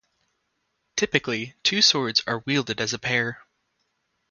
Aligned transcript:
Typically, 0.97 1.53
two 1.61 1.79
swords 1.79 2.23
are 2.25 2.39
wielded 2.47 2.81
as 2.81 2.91
a 2.91 2.97
pair. 2.97 3.45